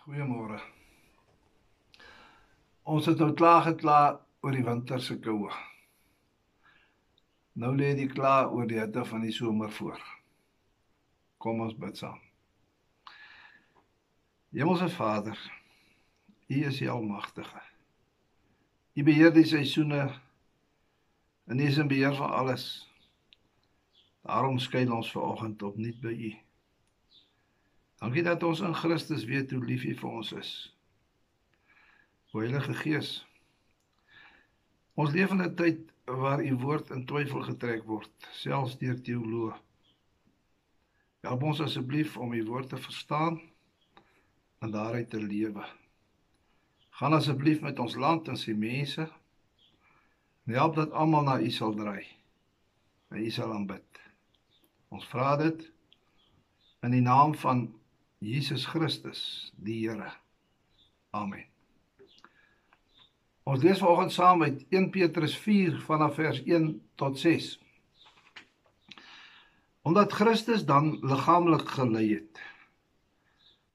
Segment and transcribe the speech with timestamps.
[0.00, 0.56] Goeiemôre.
[2.88, 5.50] Ons het nou klaar geklaar oor die winter se koue.
[7.60, 10.00] Nou lê die klaar oor die hitte van die somer voor.
[11.36, 12.16] Kom ons bid saam.
[14.56, 15.36] Hemelse Vader,
[16.48, 17.60] U is die Almagtige.
[18.96, 20.06] U beheer die seisoene
[21.44, 22.70] en U is in beheer van alles.
[24.24, 26.38] Daarom skuil ons ver oggend opnuut by U.
[28.00, 30.50] Dankie dat ons in Christus weet hoe lief U vir ons is.
[32.32, 33.10] O Heilige Gees,
[34.96, 39.58] ons leef in 'n tyd waar U woord in twyfel getrek word, selfs deur teoloë.
[41.20, 43.40] Help ons asseblief om U woord te verstaan
[44.60, 45.64] en daaruit te lewe.
[46.90, 49.04] Gaan asseblief met ons land en sy mense.
[50.46, 52.06] En help dat almal na U sal draai.
[53.10, 54.00] En U sal aanbid.
[54.88, 55.72] Ons vra dit
[56.82, 57.79] in die naam van
[58.20, 60.12] Jesus Christus, die Here.
[61.10, 61.46] Amen.
[63.48, 66.66] Ons lees vanoggend saam met 1 Petrus 4 vanaf vers 1
[67.00, 67.54] tot 6.
[69.88, 72.42] Omdat Christus dan liggaamlik gelei het,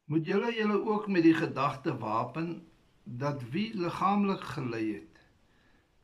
[0.06, 2.62] moet julle julle ook met die gedagte wapen
[3.04, 5.26] dat wie liggaamlik gelei het,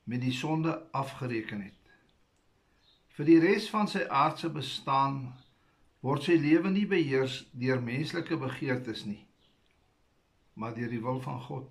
[0.04, 1.78] met die sonde afgereken het.
[3.14, 5.28] Vir die res van sy aardse bestaan
[6.02, 9.22] word sy lewe nie beheers deur menslike begeertes nie,
[10.58, 11.70] maar deur die wil van God.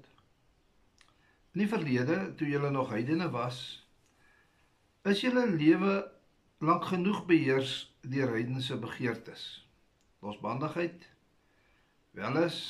[1.54, 3.58] In die verlede, toe julle nog heidene was,
[5.02, 5.96] is julle lewe
[6.62, 9.42] lank genoeg beheers deur heidense begeertes.
[10.22, 11.06] Losbandigheid,
[12.14, 12.60] welis,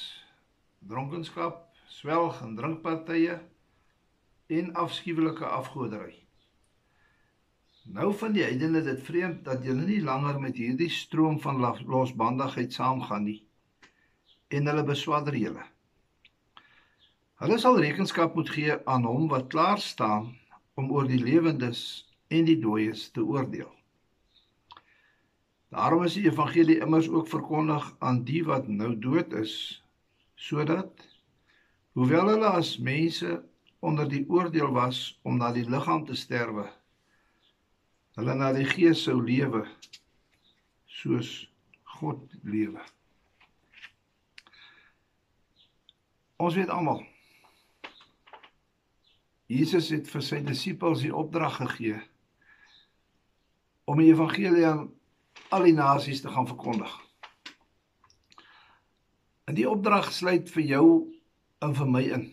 [0.89, 3.37] dronkenskap, swelg en drinkpartye
[4.49, 6.20] en afskuwelike afgoderry.
[7.85, 12.73] Nou van die heidene dit vreemd dat julle nie langer met hierdie stroom van losbandigheid
[12.73, 13.41] saamgaan nie
[14.51, 15.63] en hulle beswadder julle.
[17.41, 20.33] Hulle sal rekenskap moet gee aan hom wat klaar staan
[20.75, 21.83] om oor die lewendes
[22.29, 23.71] en die dooies te oordeel.
[25.71, 29.55] Daarom is die evangelie immers ook verkondig aan die wat nou dood is
[30.35, 31.07] sodat
[31.95, 33.39] hoewel hulle as mense
[33.81, 36.67] onder die oordeel was om na die liggaam te sterwe
[38.21, 39.65] hulle na die gees sou lewe
[41.01, 41.31] soos
[42.01, 42.83] God lewe.
[46.41, 47.01] Ons weet almal
[49.51, 51.99] Jesus het vir sy disippels die opdrag gegee
[53.91, 54.85] om die evangelie aan
[55.51, 56.93] al die nasies te gaan verkondig.
[59.51, 60.85] En die opdrag sluit vir jou
[61.65, 62.29] en vir my in.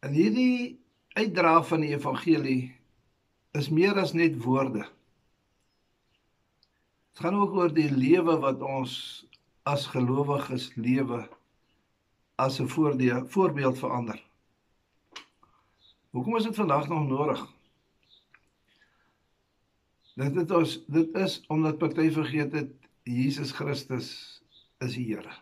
[0.00, 0.81] En hierdie
[1.12, 2.74] uitdra van die evangelie
[3.58, 4.86] is meer as net woorde.
[7.12, 8.94] Dit gaan ook oor die lewe wat ons
[9.68, 11.26] as gelowiges lewe
[12.40, 14.22] as 'n voorbeeld vir ander.
[16.10, 17.46] Hoekom is dit vandag nog nodig?
[20.14, 22.72] Dit dit is dit is omdat party vergeet het
[23.02, 24.42] Jesus Christus
[24.78, 25.32] is die Here.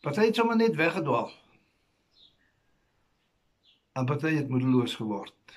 [0.00, 1.41] Party het sommer net weggedwaal
[3.92, 5.56] en party het moedeloos geword.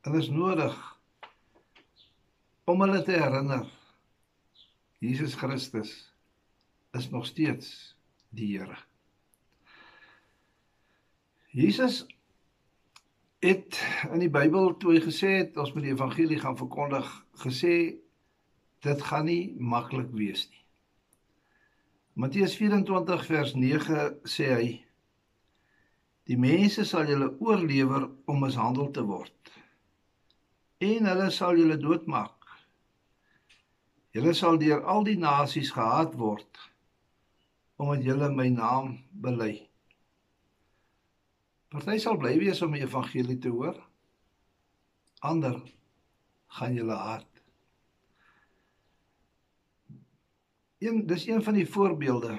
[0.00, 0.76] Dit is nodig
[2.64, 3.66] om hulle te herinner
[5.00, 5.92] Jesus Christus
[6.92, 7.96] is nog steeds
[8.28, 8.76] die Here.
[11.50, 12.04] Jesus
[13.40, 13.78] het
[14.12, 17.08] in die Bybel toe hy gesê het ons moet die evangelie gaan verkondig,
[17.40, 17.74] gesê
[18.84, 20.60] dit gaan nie maklik wees nie.
[22.20, 24.70] Matteus 24 vers 9 sê hy
[26.30, 29.50] Die mense sal julle oorlewer om mishandel te word.
[30.78, 32.36] En hulle sal julle doodmaak.
[34.14, 36.66] Julle sal deur al die nasies gehaat word
[37.80, 38.90] omdat julle my naam
[39.24, 39.54] bely.
[41.72, 43.78] Party sal bly wees om die evangelie te hoor.
[45.24, 45.56] Ander
[46.58, 47.40] gaan julle haat.
[50.84, 52.36] Een dis een van die voorbeelde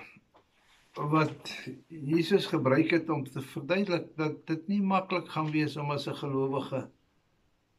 [0.93, 6.07] wat Jesus gebruik het om te verduidelik dat dit nie maklik gaan wees om as
[6.07, 6.89] 'n gelowige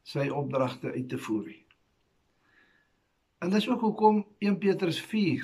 [0.03, 1.65] sy opdragte uit te voer nie.
[3.39, 5.43] En dis ook hoekom 1 Petrus 4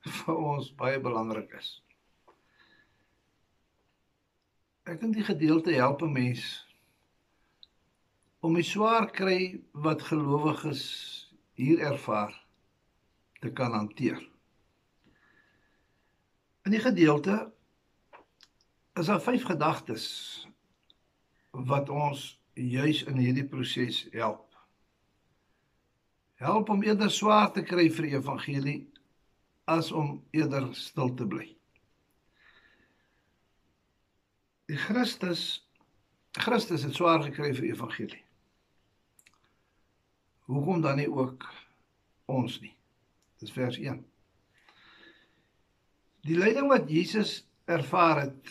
[0.00, 1.82] vir ons baie belangrik is.
[4.84, 6.66] Ek dink die gedeelte help 'n mens
[8.40, 10.82] om die swaar kry wat gelowiges
[11.54, 12.44] hier ervaar
[13.40, 14.37] te kan hanteer.
[16.68, 17.52] In die gedeelte
[18.92, 20.02] is daar vyf gedagtes
[21.50, 24.58] wat ons juis in hierdie proses help.
[26.44, 28.82] Help om eerder swaar te kry vir die evangelie
[29.64, 31.46] as om eerder stil te bly.
[34.68, 35.46] Die Christus
[36.36, 38.20] Christus het swaar gekry vir evangelie.
[40.52, 41.48] Hoekom dan nie ook
[42.28, 42.76] ons nie?
[43.40, 44.04] Dis vers 1.
[46.28, 48.48] Die lyding wat Jesus ervaar het,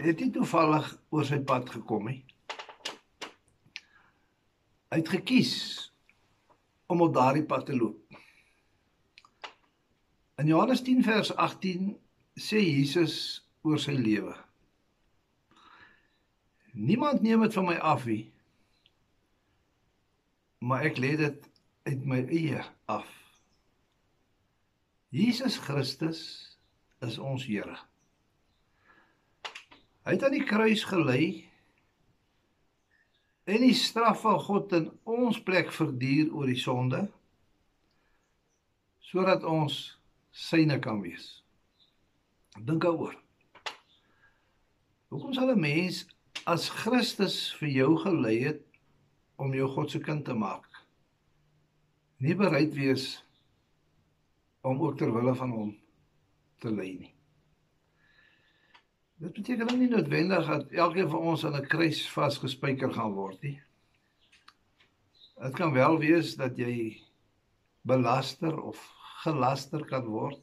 [0.00, 2.22] het nie toevallig oor sy pad gekom nie.
[4.88, 5.52] Hy het gekies
[6.88, 8.00] om op daardie pad te loop.
[10.40, 11.92] In Johannes 10 vers 18
[12.40, 13.18] sê Jesus
[13.66, 14.32] oor sy lewe.
[16.72, 18.22] Niemand neem dit van my af nie.
[20.64, 21.48] Maar ek lê dit
[21.90, 23.08] uit my eie af.
[25.12, 26.22] Jesus Christus
[27.04, 27.76] is ons Here.
[30.06, 31.22] Hy het aan die kruis gelê
[33.48, 37.06] en die straf van God in ons plek verduur oor die sonde
[39.08, 39.76] sodat ons
[40.32, 41.38] syne kan wees.
[42.58, 43.14] Dink daaroor.
[45.08, 46.04] Hoekom sal 'n mens
[46.44, 48.64] as Christus vir jou gelei het
[49.36, 50.68] om jou God se kind te maak,
[52.18, 53.24] nie bereid wees
[54.60, 55.76] om ook ter wille van hom
[56.58, 57.14] te lei nie.
[59.18, 63.60] Dit beteken nie noodwendig dat elkeen van ons aan 'n kruis vasgespijker gaan word nie.
[65.38, 67.02] Dit kan wel wees dat jy
[67.82, 68.78] belaster of
[69.22, 70.42] gelaster kan word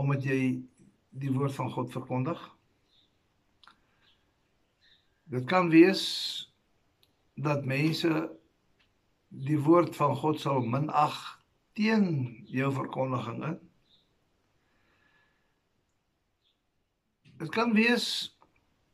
[0.00, 0.62] omdat jy
[1.10, 2.40] die woord van God verkondig.
[5.24, 6.04] Dit kan wees
[7.34, 8.30] dat mense
[9.28, 11.18] die woord van God sal minag
[11.76, 13.58] teen jou verkondiging in.
[17.40, 18.06] Dit kan wees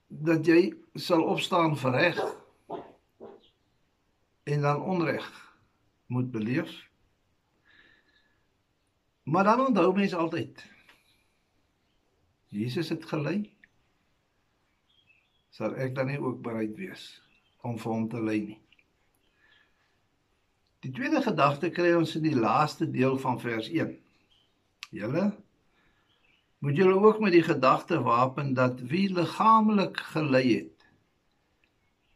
[0.06, 2.18] dat jy sal opstaan vir reg
[4.46, 5.24] en dan onreg
[6.06, 6.70] moet beleef.
[9.26, 10.62] Maar dan onthou mens altyd
[12.54, 13.40] Jesus het gelei.
[15.50, 17.08] Sal ek dan nie ook bereid wees
[17.66, 18.60] om vir hom te lei nie?
[20.86, 23.90] Die tweede gedagte kry ons in die laaste deel van vers 1.
[24.94, 25.32] Julle
[26.58, 30.86] moet julle ook met die gedagte wapen dat wie liggaamlik gelei het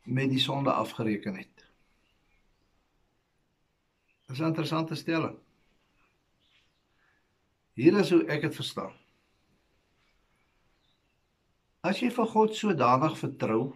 [0.03, 1.67] met die sonde afgereken het.
[4.27, 5.37] Dis 'n interessante stelling.
[7.73, 8.93] Hier is hoe ek dit verstaan.
[11.81, 13.75] As jy vir God sodanig vertrou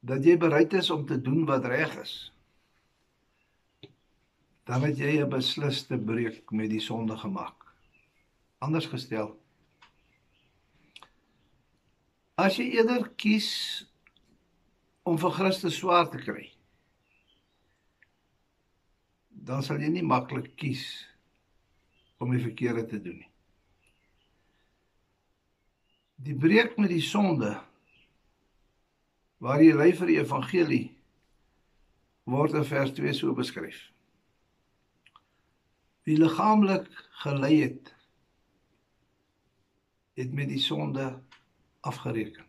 [0.00, 2.32] dat jy bereid is om te doen wat reg is,
[4.64, 7.63] dan het jy 'n beslisste breek met die sonde gemaak
[8.64, 9.32] anders gestel.
[12.40, 13.50] As jy eerder kies
[15.06, 16.48] om vir Christus swaar te kry,
[19.44, 20.82] dan sal jy nie maklik kies
[22.18, 23.30] om die verkeerde te doen nie.
[26.24, 27.52] Die breek met die sonde
[29.44, 30.84] waar jy lei vir die evangelie
[32.30, 33.76] word in vers 2 so beskryf.
[36.08, 36.88] Wie liggaamlik
[37.24, 37.93] gelei het
[40.14, 41.06] het met die sonde
[41.84, 42.44] afgereken.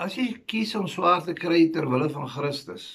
[0.00, 2.86] As jy kies om swaar te kry ter wille van Christus,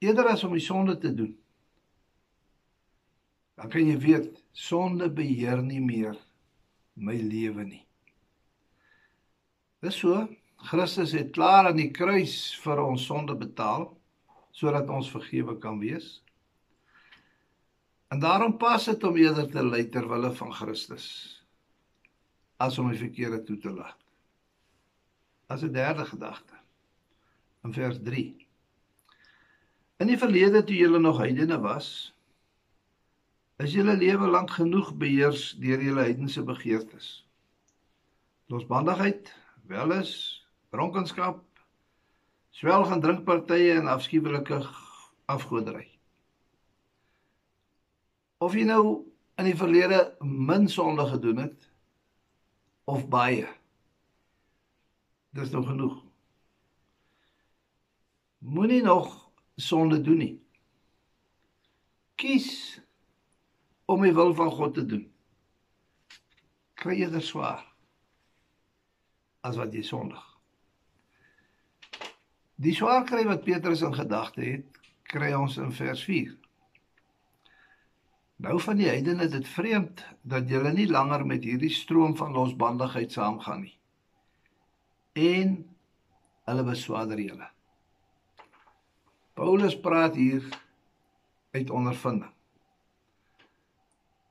[0.00, 1.34] eerder as om die sonde te doen,
[3.58, 6.16] dan kan jy weet sonde beheer nie meer
[6.94, 7.82] my lewe nie.
[9.82, 10.24] Dis so,
[10.70, 13.90] Christus het klaar aan die kruis vir ons sonde betaal
[14.58, 16.18] sodat ons vergewe kan wees.
[18.08, 21.08] En daarom pas dit om eerder te ly ter wille van Christus
[22.58, 23.98] as om die verkeerde toe te laat.
[25.46, 26.56] As 'n derde gedagte.
[27.64, 28.46] In vers 3.
[29.96, 32.14] In die verlede toe julle nog heidene was,
[33.56, 37.26] is julle lewe lank genoeg beheers deur julle heidense begeertes.
[38.46, 39.34] Losbandigheid,
[39.66, 41.44] welis, dronkenskap,
[42.50, 44.64] swelg en drinkpartye en afskuwelike
[45.26, 45.97] afgoderry
[48.38, 48.82] of jy nou
[49.38, 51.70] in die verlede min sonde gedoen het
[52.88, 53.46] of baie.
[55.36, 55.96] Dis nog genoeg.
[58.38, 60.34] Moenie nog sonde doen nie.
[62.18, 62.80] Kies
[63.86, 65.04] om die wil van God te doen.
[66.78, 67.62] Kry jy dit swaar
[69.46, 70.22] as wat jy sondig.
[72.58, 76.34] Die swaar kry wat Petrus in gedagte het kry ons in vers 4
[78.38, 83.12] Nou van die heidene dit vreemd dat julle nie langer met hierdie stroom van losbandigheid
[83.12, 83.74] saamgaan nie.
[85.18, 85.56] En
[86.46, 87.48] hulle beswaarder julle.
[89.34, 90.46] Paulus praat hier
[91.50, 92.30] uit ondervinding.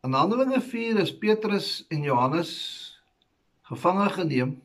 [0.07, 2.51] In Handelinge 4 is Petrus en Johannes
[3.67, 4.61] gevange geneem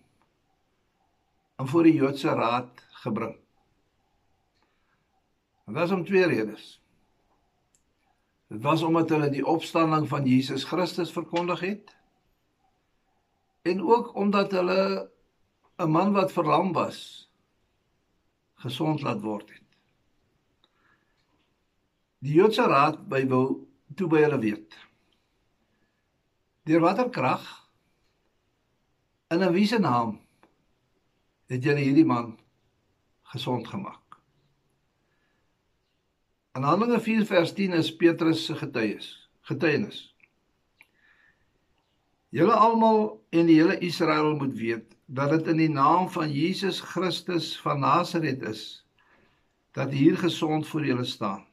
[1.56, 3.34] en voor die Joodse raad gebring.
[5.66, 6.81] En dit was om twee redes.
[8.52, 11.92] Dit was omdat hulle die opstanding van Jesus Christus verkondig het
[13.62, 15.08] en ook omdat hulle
[15.80, 17.30] 'n man wat verlam was
[18.54, 19.68] gesond laat word het.
[22.18, 23.66] Die Joodse raad by wou
[23.96, 24.76] toe by hulle weet.
[26.62, 27.48] Deur watter krag
[29.30, 30.20] in 'n wie se naam
[31.46, 32.38] het julle hierdie man
[33.22, 34.01] gesond gemaak?
[36.52, 39.06] In Handelinge 4 vers 10 is Petrus se getuies,
[39.48, 40.00] getuienis.
[42.28, 46.82] Julle almal en die hele Israel moet weet dat dit in die naam van Jesus
[46.92, 48.84] Christus van Nasaret is
[49.72, 51.46] dat hier gesond voor julle staan.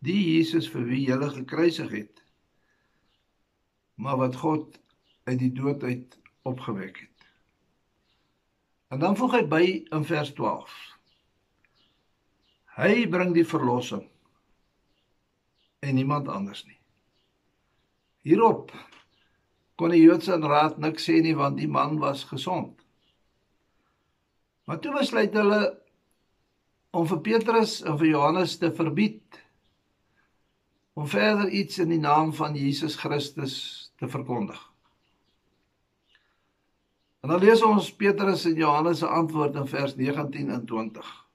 [0.00, 2.24] Die Jesus vir wie julle gekruisig het,
[4.00, 4.80] maar wat God
[5.28, 6.16] uit die dood uit
[6.48, 7.32] opgewek het.
[8.88, 10.97] En dan voeg hy by in vers 12
[12.78, 14.04] Hy bring die verlossing
[15.82, 16.78] en niemand anders nie.
[18.26, 18.70] Hierop
[19.78, 22.74] kon die Joodse raad niks sê nie want die man was gesond.
[24.66, 25.60] Maar toe besluit hulle
[26.94, 29.42] om vir Petrus en vir Johannes te verbied
[30.98, 33.54] om verder iets in die naam van Jesus Christus
[33.98, 34.58] te verkondig.
[37.22, 41.27] En dan lees ons Petrus en Johannes se antwoord in vers 19 en 20.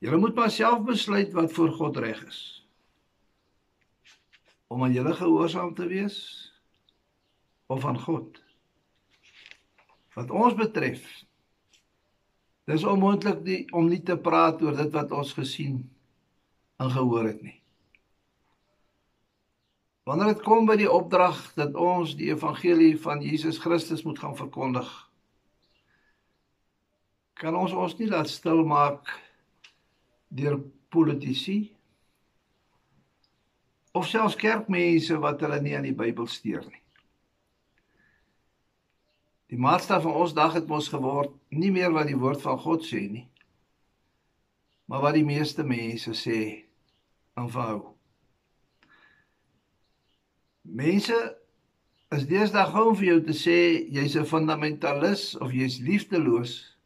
[0.00, 2.40] Julle moet maar self besluit wat vir God reg is.
[4.72, 6.16] Om aan julle gehoorsaam te wees
[7.68, 8.40] of aan God.
[10.16, 11.04] Wat ons betref,
[12.70, 15.82] dis onmoontlik die om nie te praat oor dit wat ons gesien
[16.80, 17.58] en gehoor het nie.
[20.08, 24.38] Wanneer dit kom by die opdrag dat ons die evangelie van Jesus Christus moet gaan
[24.38, 24.88] verkondig,
[27.36, 29.28] kan ons ons nie laat stil maak nie
[30.30, 30.58] deur
[30.88, 31.58] politici
[33.92, 36.82] of selfs kerkmense wat hulle nie aan die Bybel steur nie.
[39.50, 42.86] Die maatstaf van ons dag het mos geword nie meer wat die woord van God
[42.86, 43.26] sê nie,
[44.86, 46.40] maar wat die meeste mense sê
[47.38, 47.80] en vou.
[50.62, 51.18] Mense
[52.14, 53.58] is deesdae gou vir jou te sê
[53.90, 56.76] jy's 'n fundamentalis of jy's liefdeloos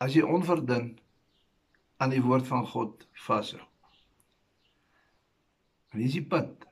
[0.00, 0.96] as jy onverdin
[1.98, 3.62] aan die woord van God vashou.
[5.90, 6.66] En dis die punt.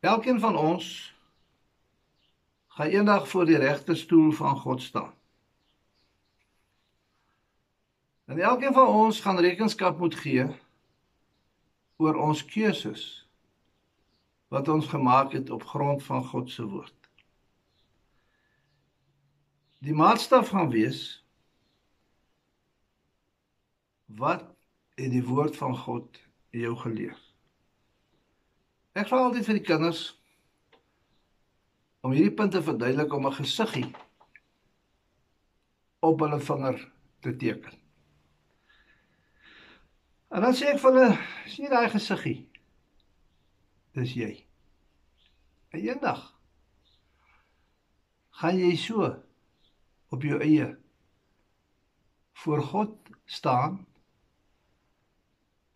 [0.00, 0.88] Elkeen van ons
[2.76, 5.12] gaan eendag voor die regterstoel van God staan.
[8.26, 10.46] En elkeen van ons gaan rekenskap moet gee
[11.96, 13.04] oor ons keuses
[14.48, 16.94] wat ons gemaak het op grond van God se woord.
[19.78, 21.25] Die maatstaf gaan wees
[24.06, 24.44] Wat
[24.94, 26.20] het die woord van God
[26.50, 27.16] jou geleer?
[28.96, 30.02] Ek vra altyd vir die kinders
[32.06, 33.90] om hierdie punte verduidelik om 'n gesiggie
[36.00, 36.78] op hulle vinger
[37.20, 37.74] te teken.
[40.30, 42.48] En dan sê ek vir hulle, sien daai gesiggie?
[43.92, 44.46] Dis jy.
[45.72, 46.22] En eendag
[48.30, 49.06] gaan jy so
[50.08, 50.76] op jou eie
[52.32, 53.86] voor God staan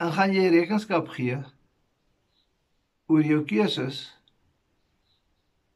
[0.01, 1.37] en gaan jy rekenskap gee
[3.11, 3.99] oor jou keuses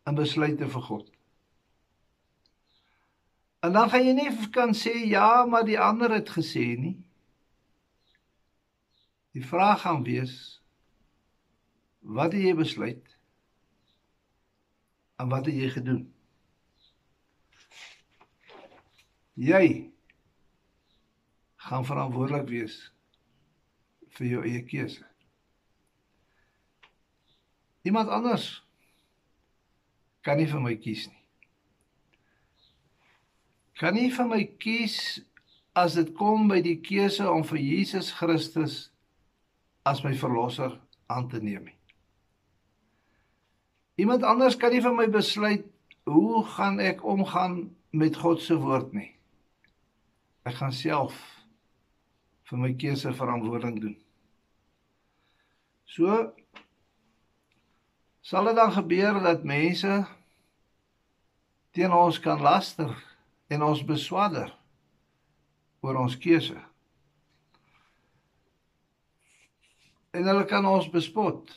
[0.08, 1.10] en besluite vir God.
[3.64, 6.96] En dan gaan jy nie kan sê ja, maar die ander het gesê nie.
[9.36, 10.36] Die vraag gaan wees
[12.00, 13.14] wat het jy besluit?
[15.20, 16.02] En wat het jy gedoen?
[19.34, 19.64] Jy
[21.68, 22.93] gaan verantwoordelik wees
[24.18, 25.04] vir jou eie keuse.
[27.84, 28.62] Iemand anders
[30.24, 31.20] kan nie vir my kies nie.
[33.76, 34.96] Kan nie vir my kies
[35.76, 38.88] as dit kom by die keuse om vir Jesus Christus
[39.84, 40.78] as my verlosser
[41.12, 41.78] aan te neem nie.
[44.00, 45.66] Iemand anders kan nie vir my besluit
[46.08, 49.10] hoe gaan ek omgaan met God se woord nie.
[50.44, 51.14] Ek gaan self
[52.50, 53.94] vir my keuse verantwoording doen.
[55.84, 56.32] So
[58.24, 60.04] sal dit dan gebeur dat mense
[61.76, 62.92] teen ons kan laster
[63.52, 64.52] en ons beswadder
[65.84, 66.56] oor ons keuse.
[70.14, 71.50] En hulle kan ons bespot.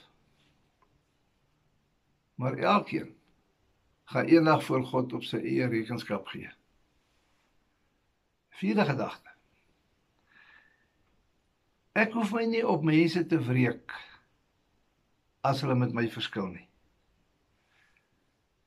[2.37, 3.13] Maar elkeen
[4.11, 6.49] gaan eendag voor God op sy eie rekenskap gee.
[8.59, 9.31] Vierde gedagte.
[11.97, 13.95] Ek hoef my nie op mense te wreek
[15.47, 16.65] as hulle met my verskil nie.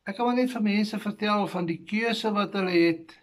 [0.08, 3.16] Ek kan maar net vir mense vertel van die keuse wat hulle het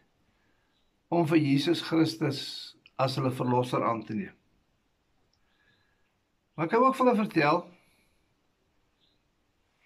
[1.11, 2.41] om vir Jesus Christus
[3.01, 4.35] as hulle verlosser aan te neem.
[6.55, 7.65] Maar ek kan ook vir hulle vertel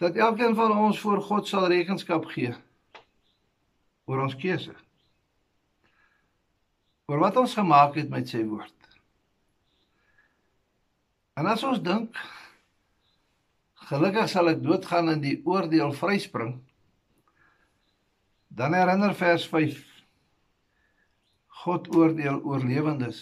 [0.01, 2.53] dat elkeen van ons voor God sal rekenskap gee
[4.09, 4.73] oor ons keuse.
[7.11, 8.75] Oor wat ons gemaak het met sy woord.
[11.37, 12.17] En as ons dink
[13.91, 16.55] gelukkig sal ek doodgaan en die oordeel vryspring,
[18.47, 19.79] dan herinner vers 5
[21.61, 23.21] God oordeel oorlewendes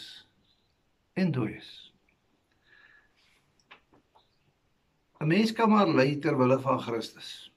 [1.20, 1.70] en dooies.
[5.20, 7.52] 'n Mens kan maar ly ter wille van Christus.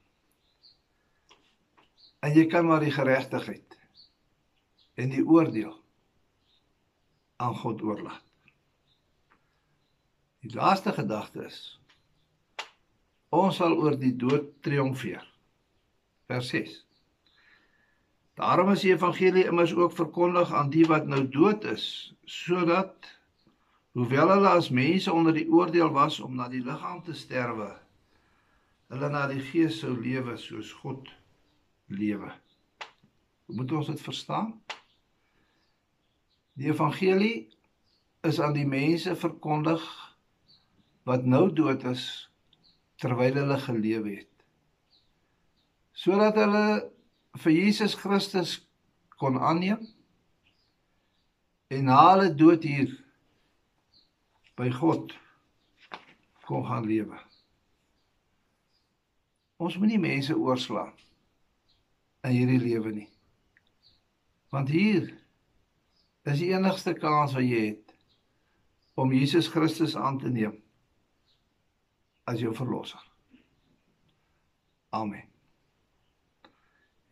[2.19, 3.77] En jy kan maar die geregtigheid
[4.99, 5.77] en die oordeel
[7.39, 8.25] aan God oorlaat.
[10.43, 11.79] Die laaste gedagte is
[13.33, 15.23] ons sal oor die dood triomfeer.
[16.29, 16.73] Vers 6
[18.37, 21.85] Daarom is die evangelie immers ook verkondig aan die wat nou dood is,
[22.25, 23.09] sodat
[23.93, 27.69] hoewel hulle as mense onder die oordeel was om na die liggaam te sterwe,
[28.89, 31.11] hulle na die gees sou lewe soos God
[31.93, 32.31] lewe.
[33.45, 34.55] Hoe moet ons dit verstaan?
[36.57, 37.49] Die evangelie
[38.25, 39.85] is aan die mense verkondig
[41.05, 42.31] wat nou dood is
[43.03, 44.45] terwyl hulle gelewe het.
[45.91, 46.67] Sodat hulle
[47.43, 48.55] vir Jesus Christus
[49.19, 49.81] kon aanneem
[51.73, 52.93] en na hulle dood hier
[54.55, 55.11] by God
[56.47, 57.19] kon gaan lewe.
[59.59, 60.95] Ons moenie mense oorslaan
[62.23, 63.09] in hierdie lewe nie.
[64.53, 65.09] Want hier
[66.23, 67.95] is die enigste kans wat jy het
[68.95, 70.62] om Jesus Christus aan te neem
[72.23, 73.01] as jou verlosser.
[74.93, 75.25] Amen.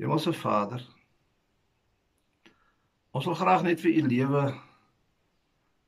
[0.01, 0.81] Hemelse Vader,
[3.11, 4.45] ons wil graag net vir U lewe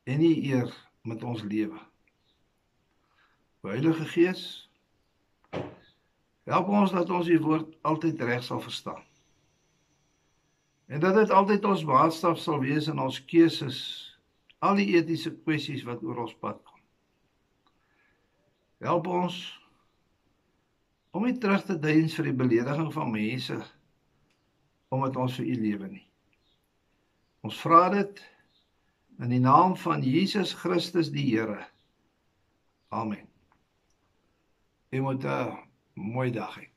[0.04, 1.80] en U eer met ons lewe.
[3.64, 4.44] Heilige Gees,
[6.44, 9.02] help ons dat ons U woord altyd reg sal verstaan.
[10.92, 13.80] En dat dit altyd ons maatstaf sal wees in ons keuses,
[14.60, 16.73] al die etiese kwessies wat oor ons pad kom.
[18.84, 19.38] Help ons
[21.14, 23.60] om nie terug te deins vir die belediging van mense
[24.94, 26.04] omdat ons vir u lewe nie.
[27.48, 28.20] Ons vra dit
[29.24, 31.64] in die naam van Jesus Christus die Here.
[32.94, 33.26] Amen.
[34.94, 35.58] Jy moet 'n
[35.94, 36.73] mooi dag hê.